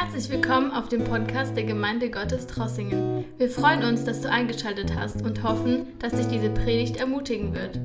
[0.00, 3.24] Herzlich willkommen auf dem Podcast der Gemeinde Gottes Trossingen.
[3.36, 7.80] Wir freuen uns, dass du eingeschaltet hast und hoffen, dass dich diese Predigt ermutigen wird.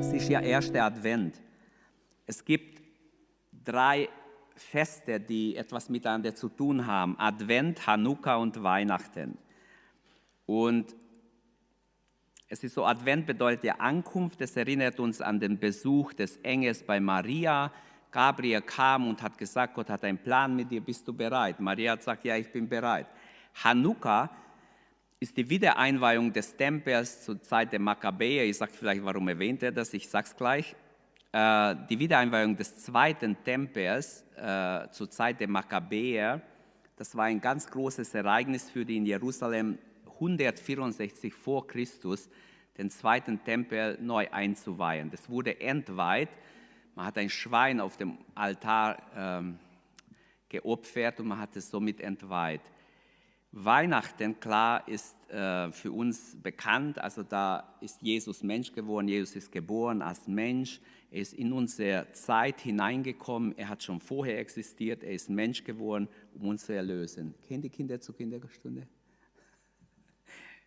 [0.00, 1.40] Es ist ja erster Advent.
[2.26, 2.82] Es gibt
[3.64, 4.10] drei
[4.54, 7.18] Feste, die etwas miteinander zu tun haben.
[7.18, 9.38] Advent, Hanukkah und Weihnachten.
[10.44, 10.94] Und
[12.48, 14.42] es ist so, Advent bedeutet ja Ankunft.
[14.42, 17.72] Es erinnert uns an den Besuch des Engels bei Maria.
[18.12, 21.58] Gabriel kam und hat gesagt, Gott hat einen Plan mit dir, bist du bereit?
[21.58, 23.06] Maria hat gesagt, ja, ich bin bereit.
[23.64, 24.30] Hanukkah
[25.18, 28.44] ist die Wiedereinweihung des Tempels zur Zeit der Makkabäer.
[28.44, 29.94] Ich sage vielleicht, warum erwähnt er das?
[29.94, 30.76] Ich sage es gleich.
[31.32, 36.42] Äh, die Wiedereinweihung des zweiten Tempels äh, zur Zeit der Makkabäer,
[36.96, 39.78] das war ein ganz großes Ereignis für die in Jerusalem
[40.14, 42.28] 164 vor Christus
[42.76, 45.10] den zweiten Tempel neu einzuweihen.
[45.10, 46.28] Das wurde entweiht
[46.94, 49.58] man hat ein Schwein auf dem Altar ähm,
[50.48, 52.62] geopfert und man hat es somit entweiht.
[53.52, 56.98] Weihnachten, klar, ist äh, für uns bekannt.
[56.98, 59.08] Also da ist Jesus Mensch geworden.
[59.08, 60.80] Jesus ist geboren als Mensch.
[61.10, 63.56] Er ist in unsere Zeit hineingekommen.
[63.58, 65.04] Er hat schon vorher existiert.
[65.04, 67.34] Er ist Mensch geworden, um uns zu erlösen.
[67.46, 68.86] Kennen die Kinder zur Kinderstunde?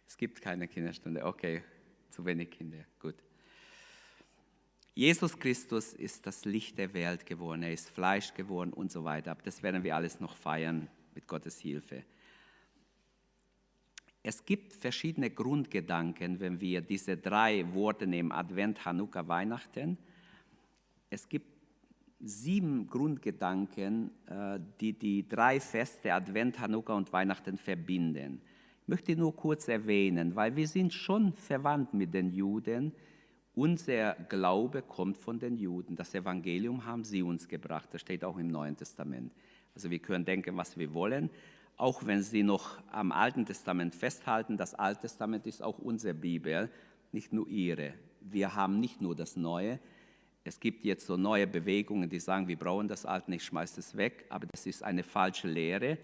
[0.08, 1.26] Es gibt keine Kinderstunde.
[1.26, 1.64] Okay,
[2.12, 2.86] zu wenig Kinder.
[3.00, 3.25] Gut.
[4.98, 9.32] Jesus Christus ist das Licht der Welt geworden, er ist Fleisch geworden und so weiter.
[9.32, 12.04] Aber das werden wir alles noch feiern mit Gottes Hilfe.
[14.24, 19.98] Es gibt verschiedene Grundgedanken, wenn wir diese drei Worte nehmen, Advent, Hanukkah, Weihnachten.
[21.10, 21.48] Es gibt
[22.22, 28.42] sieben Grundgedanken, äh, die die drei Feste, Advent, Hanukkah und Weihnachten verbinden.
[28.84, 32.94] Ich möchte nur kurz erwähnen, weil wir sind schon verwandt mit den Juden
[33.56, 35.96] unser Glaube kommt von den Juden.
[35.96, 37.90] Das Evangelium haben sie uns gebracht.
[37.92, 39.34] Das steht auch im Neuen Testament.
[39.74, 41.30] Also wir können denken, was wir wollen,
[41.78, 44.58] auch wenn sie noch am Alten Testament festhalten.
[44.58, 46.70] Das Alte Testament ist auch unsere Bibel,
[47.12, 47.94] nicht nur ihre.
[48.22, 49.80] Wir haben nicht nur das Neue.
[50.44, 53.98] Es gibt jetzt so neue Bewegungen, die sagen, wir brauchen das Alte nicht, schmeißt es
[53.98, 54.26] weg.
[54.30, 55.98] Aber das ist eine falsche Lehre,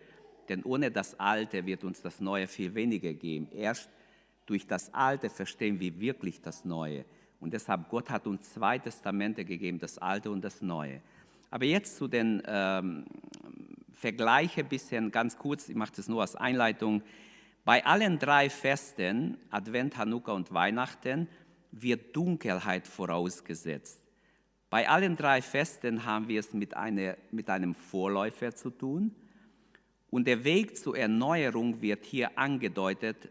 [0.50, 3.48] denn ohne das Alte wird uns das Neue viel weniger geben.
[3.52, 3.90] Erst
[4.46, 7.06] durch das Alte verstehen wir wirklich das Neue.
[7.42, 11.02] Und deshalb, Gott hat uns zwei Testamente gegeben, das Alte und das Neue.
[11.50, 13.06] Aber jetzt zu den ähm,
[13.94, 17.02] Vergleichen, bisschen ganz kurz, ich mache das nur als Einleitung.
[17.66, 21.28] Bei allen drei Festen, Advent, Hanukkah und Weihnachten,
[21.72, 24.02] wird Dunkelheit vorausgesetzt.
[24.70, 29.14] Bei allen drei Festen haben wir es mit, einer, mit einem Vorläufer zu tun.
[30.10, 33.30] Und der Weg zur Erneuerung wird hier angedeutet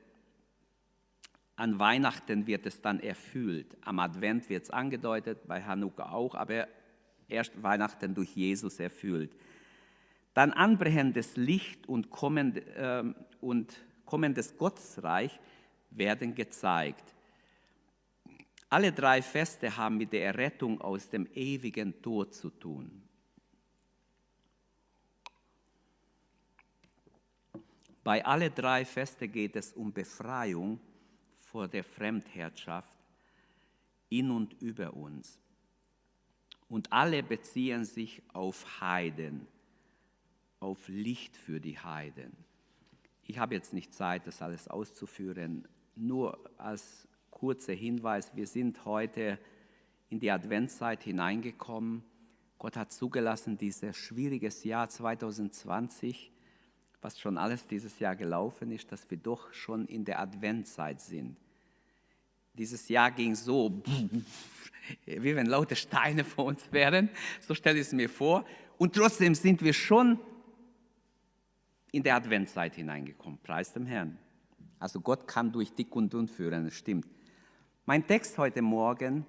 [1.60, 3.76] an Weihnachten wird es dann erfüllt.
[3.82, 6.66] Am Advent wird es angedeutet, bei Hanukkah auch, aber
[7.28, 9.37] erst Weihnachten durch Jesus erfüllt.
[10.32, 13.04] Dann anbrechendes Licht und, kommend, äh,
[13.43, 15.38] und kommendes Gottesreich
[15.91, 17.15] werden gezeigt.
[18.70, 23.03] Alle drei Feste haben mit der Errettung aus dem ewigen Tod zu tun.
[28.03, 30.81] Bei alle drei Feste geht es um Befreiung
[31.50, 32.97] vor der Fremdherrschaft
[34.09, 35.38] in und über uns.
[36.69, 39.47] Und alle beziehen sich auf Heiden,
[40.61, 42.33] auf Licht für die Heiden.
[43.25, 45.66] Ich habe jetzt nicht Zeit, das alles auszuführen,
[45.97, 49.38] nur als kurzer Hinweis, wir sind heute
[50.09, 52.05] in die Adventszeit hineingekommen.
[52.59, 56.31] Gott hat zugelassen, dieses schwieriges Jahr 2020
[57.03, 61.37] was schon alles dieses Jahr gelaufen ist, dass wir doch schon in der Adventzeit sind.
[62.55, 63.83] Dieses Jahr ging so,
[65.06, 67.09] wie wenn laute Steine vor uns wären,
[67.41, 68.44] so stelle ich es mir vor.
[68.77, 70.19] Und trotzdem sind wir schon
[71.93, 73.38] in der Adventzeit hineingekommen.
[73.43, 74.19] Preis dem Herrn.
[74.78, 77.06] Also Gott kann durch dick und dünn führen, das stimmt.
[77.87, 79.27] Mein Text heute Morgen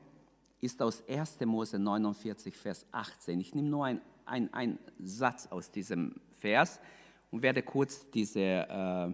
[0.60, 1.40] ist aus 1.
[1.42, 3.40] Mose 49, Vers 18.
[3.40, 4.02] Ich nehme nur einen
[4.54, 6.80] ein Satz aus diesem Vers
[7.32, 9.10] und werde kurz diese äh,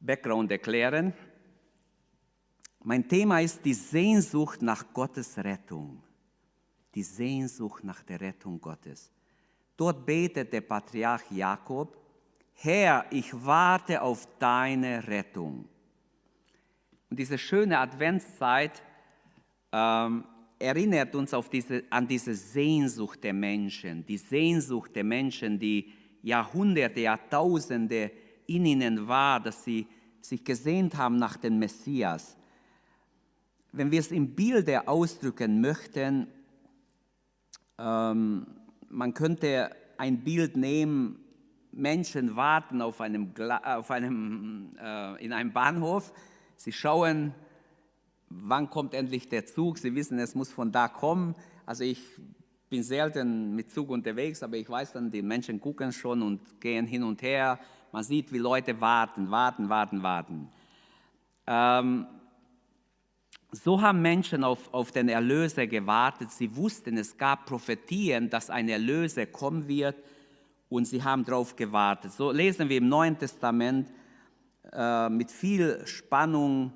[0.00, 1.12] Background erklären.
[2.84, 6.02] Mein Thema ist die Sehnsucht nach Gottes Rettung.
[6.94, 9.12] Die Sehnsucht nach der Rettung Gottes.
[9.76, 11.96] Dort betet der Patriarch Jakob,
[12.54, 15.68] Herr, ich warte auf deine Rettung.
[17.08, 18.82] Und diese schöne Adventszeit
[19.70, 20.24] ähm,
[20.58, 25.92] erinnert uns diese, an diese Sehnsucht der Menschen, die Sehnsucht der Menschen, die
[26.22, 28.10] Jahrhunderte, Jahrtausende
[28.46, 29.86] in ihnen war, dass sie
[30.20, 32.36] sich gesehnt haben nach dem Messias.
[33.72, 36.26] Wenn wir es im Bilde ausdrücken möchten,
[37.78, 38.46] ähm,
[38.88, 41.20] man könnte ein Bild nehmen,
[41.72, 43.32] Menschen warten auf einem,
[43.62, 46.12] auf einem, äh, in einem Bahnhof,
[46.56, 47.34] sie schauen,
[48.30, 51.34] wann kommt endlich der Zug, sie wissen, es muss von da kommen.
[51.66, 52.02] Also ich
[52.68, 56.86] bin selten mit Zug unterwegs, aber ich weiß dann, die Menschen gucken schon und gehen
[56.86, 57.58] hin und her.
[57.92, 60.48] Man sieht, wie Leute warten, warten, warten, warten.
[61.46, 62.06] Ähm,
[63.50, 66.30] so haben Menschen auf, auf den Erlöser gewartet.
[66.30, 69.96] Sie wussten, es gab Prophetien, dass ein Erlöser kommen wird
[70.68, 72.12] und sie haben darauf gewartet.
[72.12, 73.90] So lesen wir im Neuen Testament
[74.70, 76.72] äh, mit viel Spannung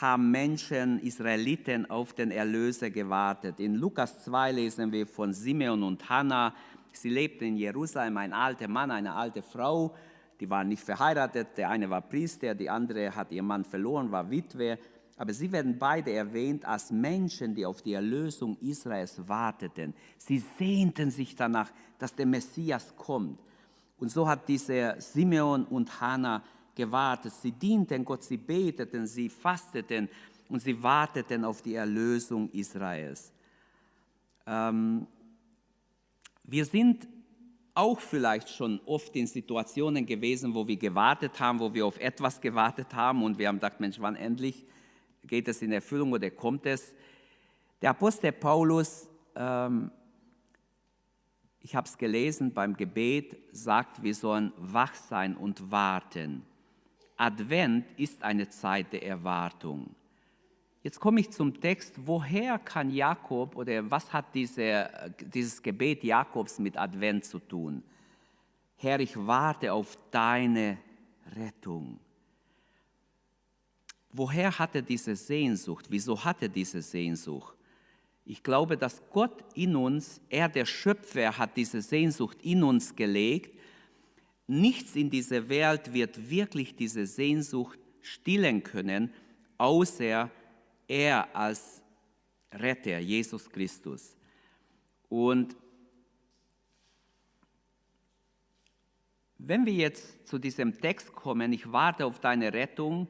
[0.00, 3.60] haben Menschen, Israeliten auf den Erlöser gewartet.
[3.60, 6.54] In Lukas 2 lesen wir von Simeon und Hannah.
[6.92, 9.94] Sie lebten in Jerusalem, ein alter Mann, eine alte Frau.
[10.40, 11.48] Die waren nicht verheiratet.
[11.56, 14.78] Der eine war Priester, die andere hat ihren Mann verloren, war Witwe
[15.22, 19.94] aber sie werden beide erwähnt als Menschen, die auf die Erlösung Israels warteten.
[20.18, 23.38] Sie sehnten sich danach, dass der Messias kommt.
[23.98, 26.42] Und so hat dieser Simeon und Hannah
[26.74, 27.32] gewartet.
[27.32, 30.08] Sie dienten Gott, sie beteten, sie fasteten
[30.48, 33.32] und sie warteten auf die Erlösung Israels.
[34.46, 35.06] Ähm,
[36.44, 37.06] wir sind
[37.74, 42.40] auch vielleicht schon oft in Situationen gewesen, wo wir gewartet haben, wo wir auf etwas
[42.40, 44.66] gewartet haben und wir haben gedacht, Mensch, wann endlich
[45.24, 46.94] geht es in Erfüllung oder kommt es?
[47.80, 49.90] Der Apostel Paulus, ähm,
[51.60, 56.44] ich habe es gelesen beim Gebet, sagt, wir sollen wach sein und warten.
[57.22, 59.94] Advent ist eine Zeit der Erwartung.
[60.82, 64.90] Jetzt komme ich zum Text, woher kann Jakob oder was hat diese,
[65.32, 67.84] dieses Gebet Jakobs mit Advent zu tun?
[68.74, 70.78] Herr, ich warte auf deine
[71.36, 72.00] Rettung.
[74.10, 75.86] Woher hat er diese Sehnsucht?
[75.88, 77.56] Wieso hat er diese Sehnsucht?
[78.24, 83.56] Ich glaube, dass Gott in uns, er der Schöpfer, hat diese Sehnsucht in uns gelegt.
[84.52, 89.10] Nichts in dieser Welt wird wirklich diese Sehnsucht stillen können,
[89.56, 90.30] außer
[90.86, 91.80] er als
[92.52, 94.14] Retter, Jesus Christus.
[95.08, 95.56] Und
[99.38, 103.08] wenn wir jetzt zu diesem Text kommen, ich warte auf deine Rettung,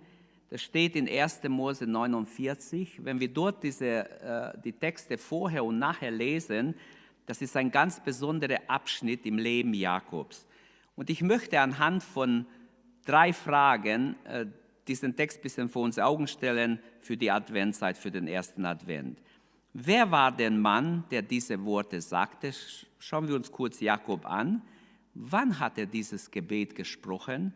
[0.48, 1.42] das steht in 1.
[1.48, 3.04] Mose 49.
[3.04, 6.76] Wenn wir dort diese, äh, die Texte vorher und nachher lesen,
[7.26, 10.46] das ist ein ganz besonderer Abschnitt im Leben Jakobs.
[10.94, 12.46] Und ich möchte anhand von
[13.04, 14.46] drei Fragen äh,
[14.88, 19.20] diesen Text ein bisschen vor uns Augen stellen für die Adventzeit, für den ersten Advent.
[19.72, 22.52] Wer war der Mann, der diese Worte sagte?
[22.98, 24.62] Schauen wir uns kurz Jakob an.
[25.14, 27.54] Wann hat er dieses Gebet gesprochen?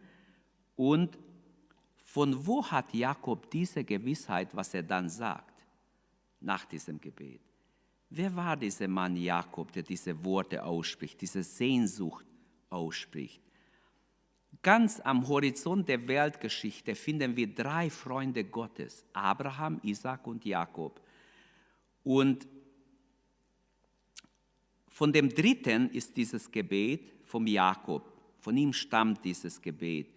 [0.77, 1.19] Und
[2.05, 5.65] von wo hat Jakob diese Gewissheit, was er dann sagt,
[6.41, 7.41] nach diesem Gebet?
[8.09, 12.26] Wer war dieser Mann Jakob, der diese Worte ausspricht, diese Sehnsucht
[12.71, 13.43] ausspricht?
[14.63, 21.01] Ganz am Horizont der Weltgeschichte finden wir drei Freunde Gottes, Abraham, Isaac und Jakob.
[22.03, 22.49] Und
[24.89, 28.13] von dem dritten ist dieses Gebet vom Jakob.
[28.39, 30.09] Von ihm stammt dieses Gebet.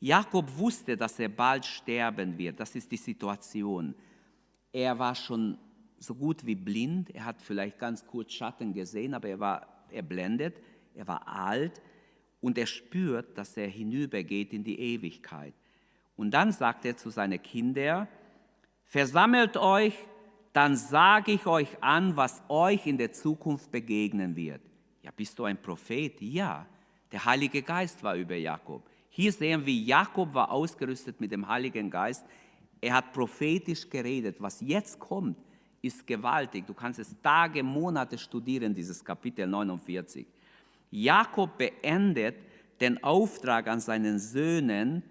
[0.00, 2.60] Jakob wusste, dass er bald sterben wird.
[2.60, 3.94] Das ist die Situation.
[4.72, 5.58] Er war schon
[5.98, 7.10] so gut wie blind.
[7.10, 10.62] Er hat vielleicht ganz kurz Schatten gesehen, aber er war erblendet.
[10.94, 11.80] Er war alt
[12.40, 15.54] und er spürt, dass er hinübergeht in die Ewigkeit.
[16.16, 18.08] Und dann sagt er zu seinen Kindern,
[18.84, 19.94] versammelt euch,
[20.52, 24.60] dann sage ich euch an, was euch in der Zukunft begegnen wird.
[25.02, 26.20] Ja, bist du ein Prophet?
[26.20, 26.66] Ja,
[27.12, 28.82] der Heilige Geist war über Jakob.
[29.08, 32.24] Hier sehen wir, Jakob war ausgerüstet mit dem Heiligen Geist.
[32.80, 34.36] Er hat prophetisch geredet.
[34.38, 35.36] Was jetzt kommt,
[35.80, 36.66] ist gewaltig.
[36.66, 40.26] Du kannst es Tage, Monate studieren, dieses Kapitel 49.
[40.90, 42.36] Jakob beendet
[42.80, 45.02] den Auftrag an seinen Söhnen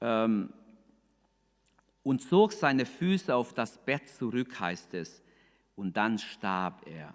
[0.00, 0.52] ähm,
[2.02, 5.22] und zog seine Füße auf das Bett zurück, heißt es.
[5.74, 7.12] Und dann starb er.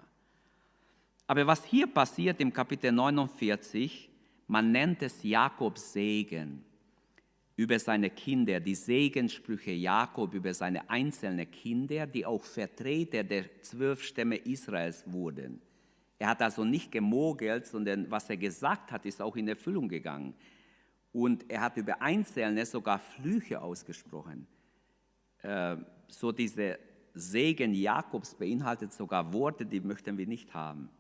[1.28, 4.10] Aber was hier passiert im Kapitel 49,
[4.48, 6.64] man nennt es Jakobs Segen
[7.56, 14.04] über seine Kinder, die Segenssprüche Jakob über seine einzelnen Kinder, die auch Vertreter der zwölf
[14.04, 15.62] Stämme Israels wurden.
[16.22, 20.36] Er hat also nicht gemogelt, sondern was er gesagt hat, ist auch in Erfüllung gegangen.
[21.12, 24.46] Und er hat über Einzelne sogar Flüche ausgesprochen.
[25.42, 26.78] Äh, so diese
[27.16, 30.92] Segen Jakobs beinhaltet sogar Worte, die möchten wir nicht haben.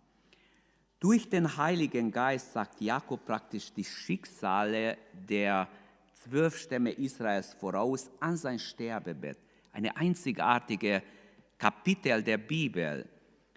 [1.00, 5.68] Durch den Heiligen Geist sagt Jakob praktisch die Schicksale der
[6.16, 9.38] zwölf Stämme Israels voraus an sein Sterbebett.
[9.72, 11.04] Eine einzigartige
[11.60, 13.08] Kapitel der Bibel.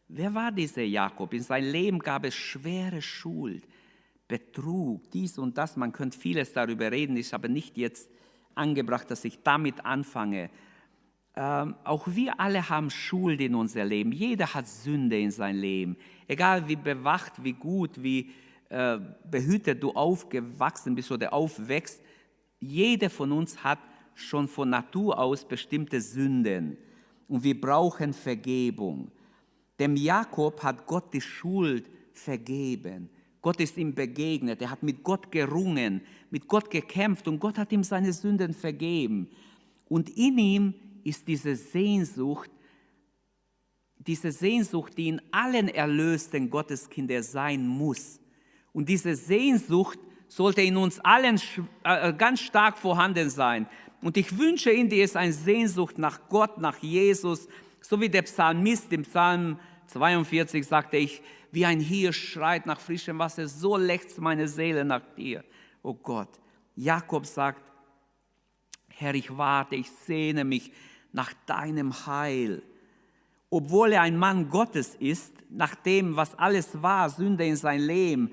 [0.09, 1.33] Wer war dieser Jakob?
[1.33, 3.67] In seinem Leben gab es schwere Schuld,
[4.29, 5.77] Betrug, dies und das.
[5.77, 8.11] Man könnte vieles darüber reden, ist aber nicht jetzt
[8.55, 10.51] angebracht, dass ich damit anfange.
[11.37, 14.13] Ähm, auch wir alle haben Schuld in unser Leben.
[14.13, 15.97] Jeder hat Sünde in sein Leben.
[16.29, 18.31] Egal wie bewacht, wie gut, wie
[18.69, 18.99] äh,
[19.31, 22.03] behütet du aufgewachsen bist oder aufwächst,
[22.61, 23.81] jeder von uns hat
[24.15, 26.79] schon von Natur aus bestimmte Sünden.
[27.27, 29.11] Und wir brauchen Vergebung.
[29.79, 33.11] Dem Jakob hat Gott die Schuld vergeben.
[33.43, 34.63] Gott ist ihm begegnet.
[34.63, 36.01] Er hat mit Gott gerungen,
[36.31, 39.29] mit Gott gekämpft und Gott hat ihm seine Sünden vergeben.
[39.89, 42.51] Und in ihm ist diese Sehnsucht,
[43.99, 48.21] diese Sehnsucht, die in allen erlösten Gotteskinder sein muss.
[48.73, 51.41] Und diese Sehnsucht sollte in uns allen
[51.85, 53.67] äh, ganz stark vorhanden sein.
[54.03, 57.49] Und ich wünsche Ihnen, die ist eine Sehnsucht nach Gott, nach Jesus,
[57.85, 61.23] so wie der Psalmist im Psalm 42 sagte ich,
[61.53, 65.45] wie ein Hirsch schreit nach frischem Wasser, so lechzt meine Seele nach dir,
[65.83, 66.31] oh Gott.
[66.75, 67.63] Jakob sagt,
[68.89, 70.73] Herr, ich warte, ich sehne mich
[71.13, 72.63] nach deinem Heil.
[73.51, 78.33] Obwohl er ein Mann Gottes ist, nach dem, was alles war, Sünde in sein Leben,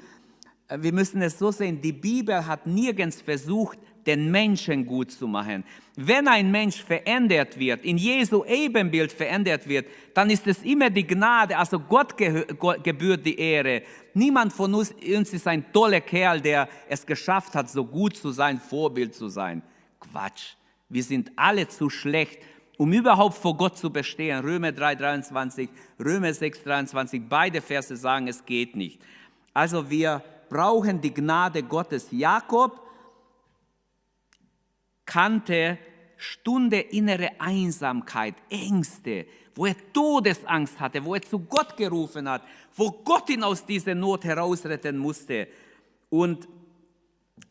[0.67, 5.27] äh, wir müssen es so sehen, die Bibel hat nirgends versucht, den Menschen gut zu
[5.27, 5.63] machen.
[5.95, 11.05] Wenn ein Mensch verändert wird, in Jesu Ebenbild verändert wird, dann ist es immer die
[11.05, 13.83] Gnade, also Gott gebührt die Ehre.
[14.13, 18.31] Niemand von uns, uns ist ein toller Kerl, der es geschafft hat, so gut zu
[18.31, 19.61] sein, Vorbild zu sein.
[19.99, 20.55] Quatsch.
[20.89, 22.39] Wir sind alle zu schlecht,
[22.77, 24.39] um überhaupt vor Gott zu bestehen.
[24.39, 25.69] Römer 3, 23,
[26.03, 28.99] Römer 6, 23, beide Verse sagen, es geht nicht.
[29.53, 32.07] Also wir brauchen die Gnade Gottes.
[32.11, 32.81] Jakob
[35.11, 35.77] kannte
[36.15, 39.25] Stunde innere Einsamkeit, Ängste,
[39.55, 42.43] wo er Todesangst hatte, wo er zu Gott gerufen hat,
[42.75, 45.47] wo Gott ihn aus dieser Not herausretten musste.
[46.09, 46.47] Und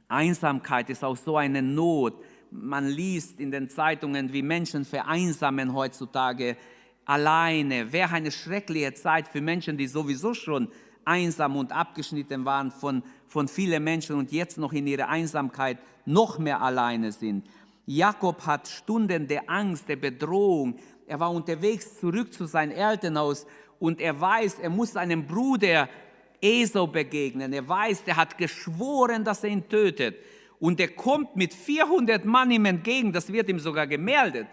[0.09, 2.15] Einsamkeit ist auch so eine Not.
[2.51, 6.57] Man liest in den Zeitungen, wie Menschen vereinsamen heutzutage
[7.05, 7.93] alleine.
[7.93, 10.69] Wäre eine schreckliche Zeit für Menschen, die sowieso schon
[11.05, 16.39] einsam und abgeschnitten waren von, von vielen Menschen und jetzt noch in ihrer Einsamkeit noch
[16.39, 17.47] mehr alleine sind.
[17.87, 20.77] Jakob hat Stunden der Angst, der Bedrohung.
[21.07, 23.47] Er war unterwegs zurück zu seinem Elternhaus
[23.79, 25.89] und er weiß, er muss seinem Bruder
[26.41, 27.53] Esau begegnen.
[27.53, 30.17] Er weiß, er hat geschworen, dass er ihn tötet.
[30.59, 34.47] Und er kommt mit 400 Mann ihm entgegen, das wird ihm sogar gemeldet.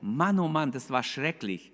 [0.00, 1.70] Mann, oh Mann, das war schrecklich.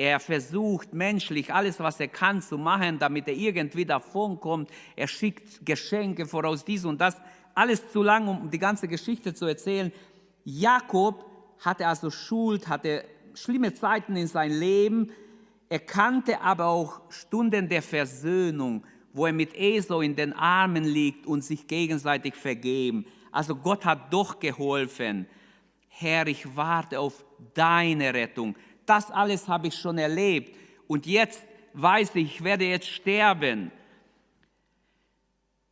[0.00, 4.70] Er versucht menschlich alles, was er kann, zu machen, damit er irgendwie davonkommt.
[4.96, 7.18] Er schickt Geschenke voraus, dies und das.
[7.54, 9.92] Alles zu lang, um die ganze Geschichte zu erzählen.
[10.42, 11.26] Jakob
[11.58, 13.04] hatte also Schuld, hatte
[13.34, 15.12] schlimme Zeiten in seinem Leben.
[15.68, 21.26] Er kannte aber auch Stunden der Versöhnung, wo er mit Esau in den Armen liegt
[21.26, 23.04] und sich gegenseitig vergeben.
[23.32, 25.26] Also Gott hat doch geholfen.
[25.88, 28.56] Herr, ich warte auf deine Rettung
[28.90, 30.56] das alles habe ich schon erlebt
[30.88, 31.40] und jetzt
[31.74, 33.70] weiß ich, ich werde jetzt sterben.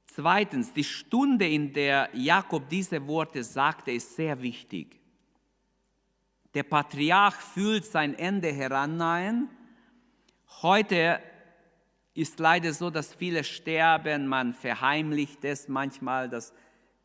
[0.07, 5.01] Zweitens, die Stunde, in der Jakob diese Worte sagte, ist sehr wichtig.
[6.55, 9.49] Der Patriarch fühlt sein Ende herannahen.
[10.63, 11.21] Heute
[12.15, 16.53] ist leider so, dass viele sterben, man verheimlicht es manchmal, dass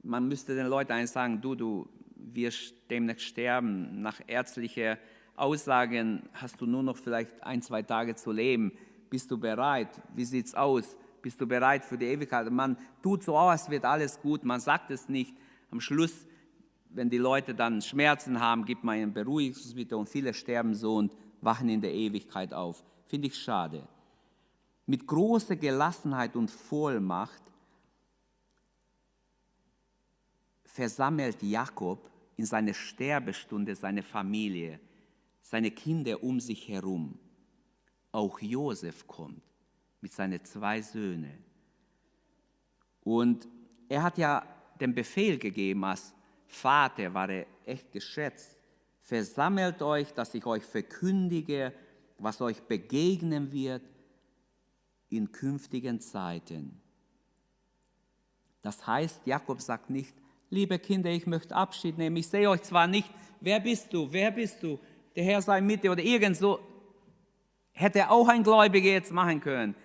[0.03, 4.99] man müsste den Leuten eigentlich sagen, du, du wirst demnächst sterben, nach ärztlicher
[5.35, 8.71] Aussagen, hast du nur noch vielleicht ein, zwei Tage zu leben,
[9.09, 9.89] bist du bereit?
[10.15, 10.97] Wie sieht es aus?
[11.21, 12.49] Bist du bereit für die Ewigkeit?
[12.51, 15.35] Man tut so aus, wird alles gut, man sagt es nicht.
[15.71, 16.27] Am Schluss,
[16.89, 21.13] wenn die Leute dann Schmerzen haben, gibt man ihnen Beruhigungsmittel und viele sterben so und
[21.41, 22.83] wachen in der Ewigkeit auf.
[23.07, 23.87] Finde ich schade.
[24.85, 27.41] Mit großer Gelassenheit und Vollmacht
[30.65, 34.79] versammelt Jakob in seiner Sterbestunde seine Familie
[35.43, 37.19] seine Kinder um sich herum.
[38.11, 39.43] Auch Josef kommt
[40.01, 41.43] mit seinen zwei Söhnen.
[43.01, 43.47] Und
[43.89, 44.47] er hat ja
[44.79, 46.13] den Befehl gegeben, als
[46.47, 48.57] Vater war er echt geschätzt.
[49.01, 51.73] Versammelt euch, dass ich euch verkündige,
[52.17, 53.83] was euch begegnen wird
[55.09, 56.81] in künftigen Zeiten.
[58.61, 60.13] Das heißt, Jakob sagt nicht,
[60.49, 62.15] liebe Kinder, ich möchte Abschied nehmen.
[62.15, 63.09] Ich sehe euch zwar nicht,
[63.41, 64.79] wer bist du, wer bist du?
[65.15, 66.59] Der Herr sei mit dir oder irgend so,
[67.71, 69.75] hätte auch ein Gläubiger jetzt machen können.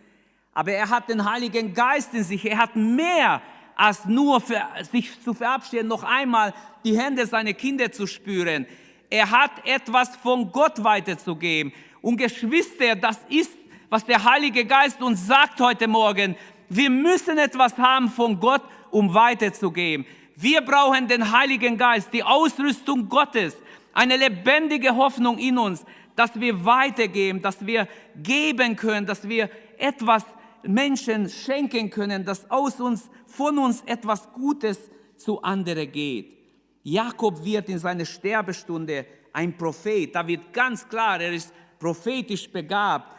[0.53, 2.45] Aber er hat den Heiligen Geist in sich.
[2.45, 3.41] Er hat mehr
[3.77, 6.53] als nur für sich zu verabschieden, noch einmal
[6.85, 8.67] die Hände seiner Kinder zu spüren.
[9.09, 11.73] Er hat etwas von Gott weiterzugeben.
[12.03, 13.53] Und Geschwister, das ist
[13.91, 16.37] was der Heilige Geist uns sagt heute Morgen.
[16.69, 20.07] Wir müssen etwas haben von Gott, um weiterzugeben.
[20.37, 23.57] Wir brauchen den Heiligen Geist, die Ausrüstung Gottes,
[23.93, 30.25] eine lebendige Hoffnung in uns, dass wir weitergeben, dass wir geben können, dass wir etwas
[30.63, 36.37] Menschen schenken können, dass aus uns, von uns etwas Gutes zu anderen geht.
[36.83, 40.15] Jakob wird in seiner Sterbestunde ein Prophet.
[40.15, 43.15] Da wird ganz klar, er ist prophetisch begabt.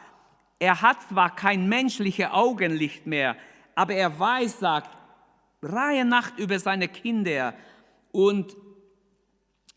[0.57, 3.37] Er hat zwar kein menschliches Augenlicht mehr,
[3.75, 4.97] aber er weiß, sagt,
[5.61, 7.53] Reihe Nacht über seine Kinder
[8.11, 8.55] und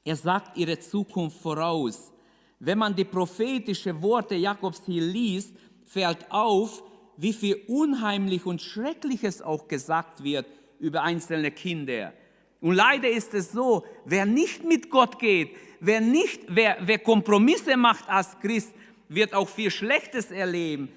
[0.04, 2.12] er sagt ihre Zukunft voraus.
[2.58, 5.54] Wenn man die prophetischen Worte Jakobs hier liest,
[5.84, 6.82] fällt auf,
[7.16, 10.46] wie viel Unheimlich und Schreckliches auch gesagt wird
[10.78, 12.12] über einzelne Kinder.
[12.60, 17.76] Und leider ist es so, wer nicht mit Gott geht, wer, nicht, wer, wer Kompromisse
[17.76, 18.72] macht als Christ,
[19.08, 20.88] wird auch viel Schlechtes erleben.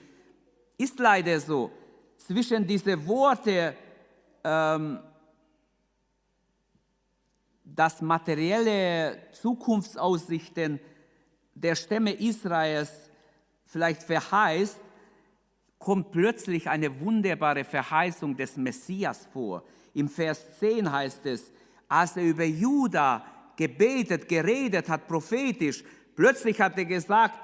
[0.78, 1.72] Ist leider so.
[2.18, 3.76] Zwischen diese Worte,
[4.44, 5.00] ähm,
[7.66, 10.80] das materielle Zukunftsaussichten
[11.56, 13.10] der Stämme Israels
[13.66, 14.80] vielleicht verheißt,
[15.80, 19.64] kommt plötzlich eine wunderbare Verheißung des Messias vor.
[19.94, 21.52] Im Vers 10 heißt es,
[21.88, 25.84] als er über Juda gebetet, geredet hat, prophetisch,
[26.16, 27.40] plötzlich hat er gesagt,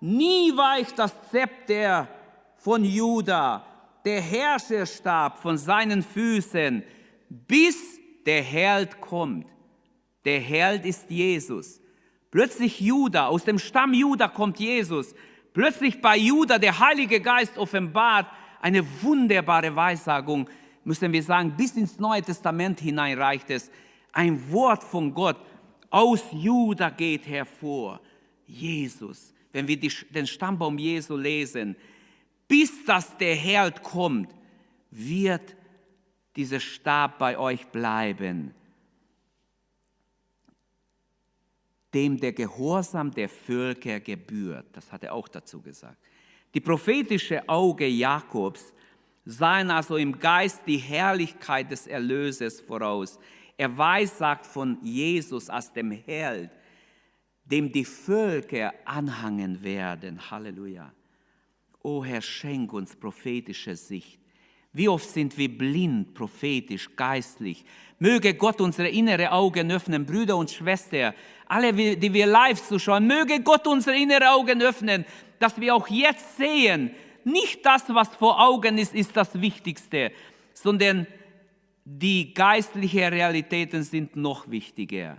[0.00, 2.08] nie weicht das Zepter
[2.56, 3.64] von Juda,
[4.04, 6.82] der Herrscherstab von seinen Füßen,
[7.28, 7.76] bis
[8.24, 9.46] der Held kommt.
[10.26, 11.80] Der Held ist Jesus.
[12.30, 15.14] Plötzlich Juda, aus dem Stamm Juda kommt Jesus.
[15.54, 18.26] Plötzlich bei Juda der Heilige Geist offenbart
[18.60, 20.50] eine wunderbare Weissagung,
[20.84, 23.70] müssen wir sagen, bis ins Neue Testament hinein reicht es.
[24.12, 25.36] Ein Wort von Gott
[25.90, 28.00] aus Juda geht hervor.
[28.46, 29.32] Jesus.
[29.52, 31.76] Wenn wir die, den Stammbaum Jesu lesen,
[32.48, 34.34] bis das der Held kommt,
[34.90, 35.56] wird
[36.34, 38.54] dieser Stab bei euch bleiben.
[41.96, 44.66] Dem der Gehorsam der Völker gebührt.
[44.74, 45.96] Das hat er auch dazu gesagt.
[46.52, 48.74] Die prophetische Auge Jakobs
[49.24, 53.18] sahen also im Geist die Herrlichkeit des Erlösers voraus.
[53.56, 56.50] Er weiß, sagt von Jesus als dem Held,
[57.46, 60.30] dem die Völker anhangen werden.
[60.30, 60.92] Halleluja.
[61.82, 64.20] O Herr, schenk uns prophetische Sicht.
[64.76, 67.64] Wie oft sind wir blind, prophetisch, geistlich.
[67.98, 71.14] Möge Gott unsere innere Augen öffnen, Brüder und Schwestern,
[71.46, 75.06] alle, die wir live zuschauen, möge Gott unsere innere Augen öffnen,
[75.38, 76.90] dass wir auch jetzt sehen,
[77.24, 80.12] nicht das, was vor Augen ist, ist das Wichtigste,
[80.52, 81.06] sondern
[81.86, 85.16] die geistlichen Realitäten sind noch wichtiger.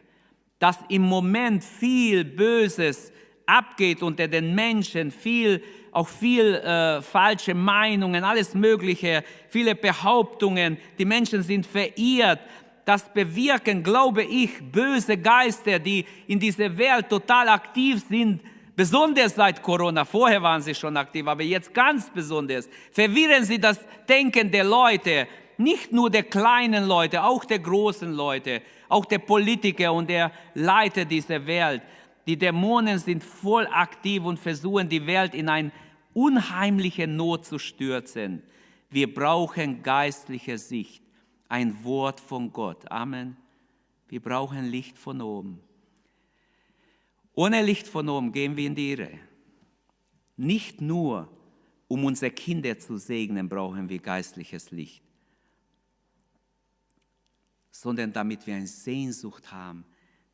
[0.60, 3.12] Dass im Moment viel Böses
[3.48, 5.64] abgeht unter den Menschen, viel
[5.98, 10.78] auch viel äh, falsche Meinungen, alles Mögliche, viele Behauptungen.
[11.00, 12.40] Die Menschen sind verirrt.
[12.86, 18.42] Das bewirken, glaube ich, böse Geister, die in dieser Welt total aktiv sind,
[18.76, 20.06] besonders seit Corona.
[20.06, 22.70] Vorher waren sie schon aktiv, aber jetzt ganz besonders.
[22.92, 28.62] Verwirren sie das Denken der Leute, nicht nur der kleinen Leute, auch der großen Leute,
[28.88, 31.82] auch der Politiker und der Leiter dieser Welt.
[32.28, 35.72] Die Dämonen sind voll aktiv und versuchen die Welt in ein
[36.14, 38.44] unheimliche Not zu stürzen.
[38.90, 41.02] Wir brauchen geistliche Sicht,
[41.48, 42.92] ein Wort von Gott.
[42.92, 43.38] Amen.
[44.10, 45.62] Wir brauchen Licht von oben.
[47.34, 49.20] Ohne Licht von oben gehen wir in die Irre.
[50.36, 51.30] Nicht nur,
[51.88, 55.02] um unsere Kinder zu segnen, brauchen wir geistliches Licht,
[57.72, 59.86] sondern damit wir eine Sehnsucht haben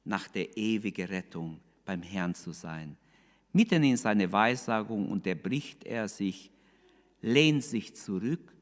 [0.04, 2.98] nach der ewigen Rettung beim Herrn zu sein.
[3.52, 6.52] Mitten in seine Weissagung unterbricht er sich,
[7.22, 8.54] lehnt sich zurück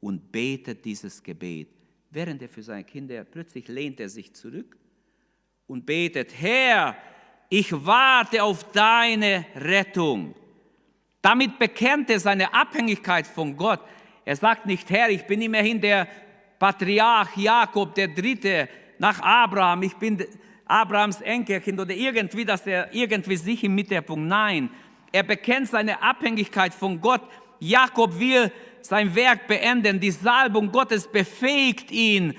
[0.00, 1.68] und betet dieses Gebet.
[2.10, 4.76] Während er für seine Kinder, plötzlich lehnt er sich zurück
[5.66, 6.96] und betet, Herr,
[7.48, 10.34] ich warte auf deine Rettung.
[11.20, 13.80] Damit bekennt er seine Abhängigkeit von Gott.
[14.24, 16.08] Er sagt nicht, Herr, ich bin immerhin der
[16.58, 20.24] Patriarch Jakob, der Dritte nach Abraham, ich bin
[20.66, 24.26] Abrahams Enkelkind oder irgendwie, dass er irgendwie sich im Mittelpunkt.
[24.26, 24.70] Nein,
[25.12, 27.22] er bekennt seine Abhängigkeit von Gott.
[27.60, 30.00] Jakob will sein Werk beenden.
[30.00, 32.34] Die Salbung Gottes befähigt ihn.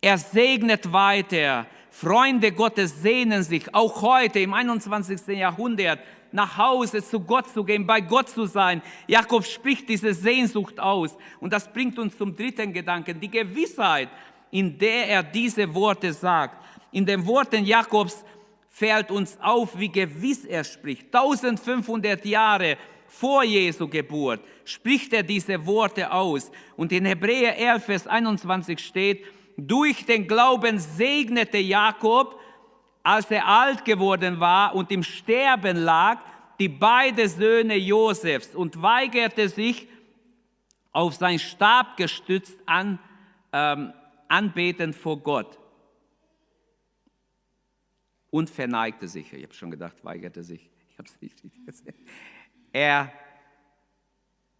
[0.00, 1.66] Er segnet weiter.
[1.90, 5.26] Freunde Gottes sehnen sich auch heute im 21.
[5.28, 5.98] Jahrhundert
[6.30, 8.82] nach Hause zu Gott zu gehen, bei Gott zu sein.
[9.06, 11.16] Jakob spricht diese Sehnsucht aus.
[11.40, 14.10] Und das bringt uns zum dritten Gedanken, die Gewissheit,
[14.50, 16.62] in der er diese Worte sagt.
[16.92, 18.24] In den Worten Jakobs
[18.68, 21.06] fällt uns auf, wie gewiss er spricht.
[21.06, 26.50] 1500 Jahre vor Jesu Geburt, spricht er diese Worte aus.
[26.76, 29.24] Und in Hebräer 11, Vers 21 steht,
[29.56, 32.38] durch den Glauben segnete Jakob,
[33.02, 36.20] als er alt geworden war und im Sterben lag,
[36.58, 39.88] die beiden Söhne Josefs und weigerte sich,
[40.92, 42.98] auf sein Stab gestützt an,
[43.52, 43.92] ähm,
[44.28, 45.58] anbetend vor Gott.
[48.30, 49.32] Und verneigte sich.
[49.32, 50.70] Ich habe schon gedacht, weigerte sich.
[50.88, 51.94] Ich habe es nicht gesehen.
[52.72, 53.12] Er,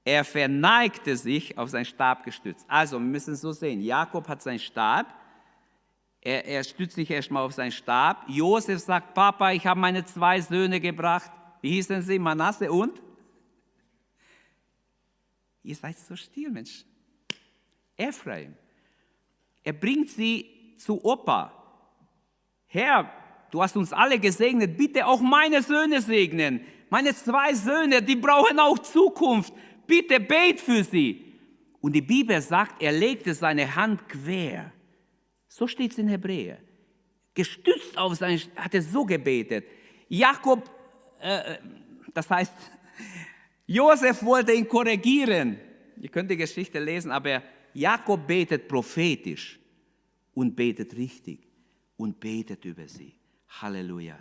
[0.05, 2.65] er verneigte sich auf seinen Stab gestützt.
[2.69, 3.81] Also, wir müssen es so sehen.
[3.81, 5.15] Jakob hat seinen Stab.
[6.21, 8.25] Er, er stützt sich erstmal auf seinen Stab.
[8.29, 11.31] Josef sagt, Papa, ich habe meine zwei Söhne gebracht.
[11.61, 12.19] Wie hießen sie?
[12.19, 13.03] Manasse und?
[15.63, 16.85] Ihr seid so still, Mensch.
[17.97, 18.55] Ephraim.
[19.65, 21.53] Er bringt sie zu Opa.
[22.67, 23.11] Herr,
[23.51, 26.61] du hast uns alle gesegnet, bitte auch meine Söhne segnen.
[26.89, 29.53] Meine zwei Söhne, die brauchen auch Zukunft.
[29.87, 31.25] Bitte bet für sie.
[31.81, 34.73] Und die Bibel sagt, er legte seine Hand quer.
[35.49, 36.59] So steht es in Hebräer.
[37.35, 39.67] Gestützt auf sein, hat er so gebetet.
[40.09, 40.69] Jakob,
[41.21, 41.57] äh,
[42.15, 42.53] das heißt,
[43.67, 45.59] Josef wollte ihn korrigieren.
[46.01, 49.59] Ihr könnt die Geschichte lesen, aber Jakob betet prophetisch
[50.35, 51.41] und betet richtig
[51.97, 53.15] und betet über sie.
[53.49, 54.19] Halleluja.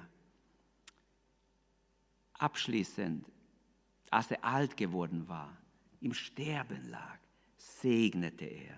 [2.33, 3.25] Abschließend,
[4.11, 5.57] als er alt geworden war,
[6.01, 7.17] im Sterben lag,
[7.57, 8.77] segnete er.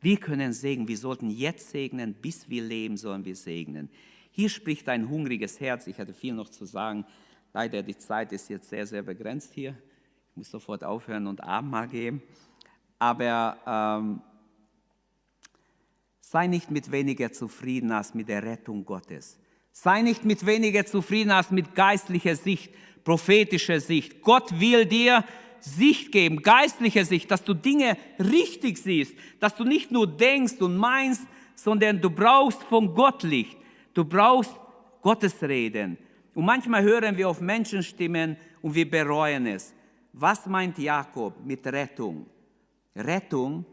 [0.00, 3.90] Wir können segnen, wir sollten jetzt segnen, bis wir leben sollen wir segnen.
[4.30, 7.06] Hier spricht ein hungriges Herz, ich hatte viel noch zu sagen,
[7.52, 9.76] leider die Zeit ist jetzt sehr, sehr begrenzt hier.
[10.30, 12.22] Ich muss sofort aufhören und Abendmahl geben.
[12.98, 14.20] Aber ähm,
[16.20, 19.38] sei nicht mit weniger zufrieden als mit der Rettung Gottes.
[19.76, 24.22] Sei nicht mit weniger zufrieden als mit geistlicher Sicht, prophetischer Sicht.
[24.22, 25.24] Gott will dir
[25.58, 30.76] Sicht geben, geistliche Sicht, dass du Dinge richtig siehst, dass du nicht nur denkst und
[30.76, 33.56] meinst, sondern du brauchst von Gott Licht.
[33.94, 34.54] Du brauchst
[35.02, 35.98] Gottes Reden.
[36.34, 39.74] Und manchmal hören wir auf Menschenstimmen und wir bereuen es.
[40.12, 42.26] Was meint Jakob mit Rettung?
[42.94, 43.66] Rettung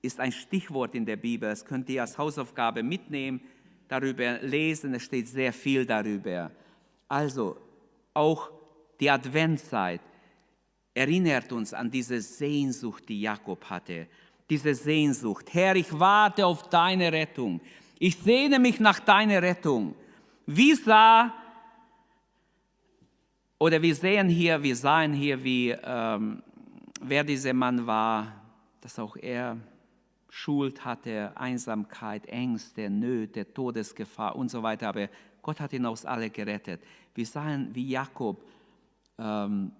[0.00, 1.50] ist ein Stichwort in der Bibel.
[1.50, 3.42] Das könnt ihr als Hausaufgabe mitnehmen
[3.92, 6.50] darüber lesen, es steht sehr viel darüber.
[7.08, 7.58] Also
[8.14, 8.50] auch
[8.98, 10.00] die Adventszeit
[10.94, 14.06] erinnert uns an diese Sehnsucht, die Jakob hatte.
[14.48, 15.52] Diese Sehnsucht.
[15.52, 17.60] Herr, ich warte auf deine Rettung.
[17.98, 19.94] Ich sehne mich nach deiner Rettung.
[20.46, 21.32] Wie sah,
[23.58, 26.42] oder wir sehen hier, wir sahen hier, wie, ähm,
[27.00, 28.32] wer dieser Mann war,
[28.80, 29.56] dass auch er
[30.34, 34.88] Schuld hatte, Einsamkeit, Ängste, Nöte, Todesgefahr und so weiter.
[34.88, 35.10] Aber
[35.42, 36.82] Gott hat ihn aus alle gerettet.
[37.14, 38.42] Wir sahen, wie Jakob,
[39.18, 39.72] ähm,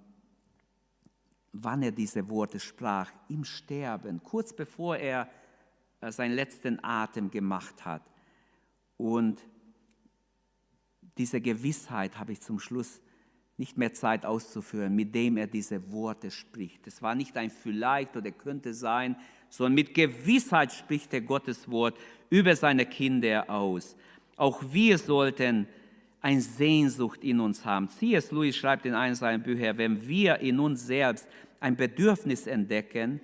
[1.55, 5.27] wann er diese Worte sprach, im Sterben, kurz bevor er
[6.03, 8.03] äh, seinen letzten Atem gemacht hat.
[8.99, 9.41] Und
[11.17, 13.01] diese Gewissheit habe ich zum Schluss
[13.57, 16.87] nicht mehr Zeit auszuführen, mit dem er diese Worte spricht.
[16.87, 19.17] Es war nicht ein vielleicht oder könnte sein,
[19.53, 21.99] sondern mit Gewissheit spricht er Gottes Wort
[22.31, 23.95] über seine Kinder aus.
[24.37, 25.69] Auch wir sollten
[26.23, 27.91] eine Sehnsucht in uns haben.
[27.91, 28.31] C.S.
[28.31, 31.29] Lewis schreibt in einem seiner Bücher, wenn wir in uns selbst
[31.61, 33.21] ein Bedürfnis entdecken,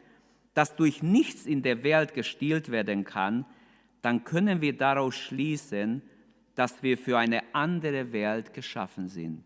[0.53, 3.47] das durch nichts in der Welt gestillt werden kann,
[4.03, 6.03] dann können wir daraus schließen,
[6.55, 9.45] dass wir für eine andere Welt geschaffen sind.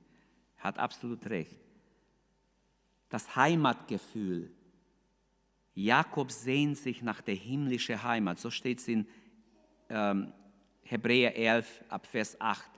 [0.57, 1.61] Er hat absolut recht.
[3.09, 4.51] Das Heimatgefühl,
[5.75, 8.39] Jakob sehnt sich nach der himmlischen Heimat.
[8.39, 9.07] So steht es in
[9.89, 10.33] ähm,
[10.83, 12.71] Hebräer 11 ab Vers 8.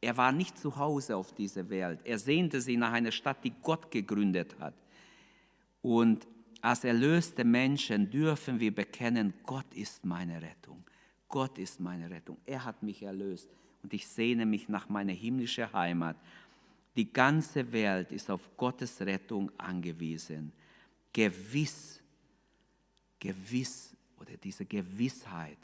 [0.00, 2.00] Er war nicht zu Hause auf dieser Welt.
[2.04, 4.74] Er sehnte sich nach einer Stadt, die Gott gegründet hat.
[5.82, 6.26] Und
[6.60, 10.84] als erlöste Menschen dürfen wir bekennen, Gott ist meine Rettung.
[11.28, 12.38] Gott ist meine Rettung.
[12.46, 13.48] Er hat mich erlöst
[13.82, 16.16] und ich sehne mich nach meiner himmlischen Heimat.
[16.96, 20.52] Die ganze Welt ist auf Gottes Rettung angewiesen.
[21.12, 22.00] Gewiss
[23.18, 25.58] gewiss oder diese Gewissheit.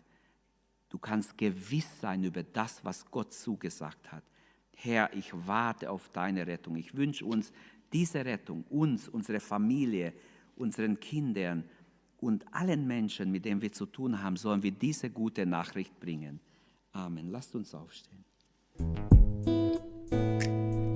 [0.88, 4.22] Du kannst gewiss sein über das, was Gott zugesagt hat.
[4.76, 6.76] Herr, ich warte auf deine Rettung.
[6.76, 7.52] Ich wünsche uns
[7.92, 10.12] diese Rettung, uns, unsere Familie,
[10.56, 11.64] unseren Kindern
[12.18, 16.40] und allen Menschen, mit denen wir zu tun haben, sollen wir diese gute Nachricht bringen.
[16.92, 17.30] Amen.
[17.30, 18.24] Lasst uns aufstehen.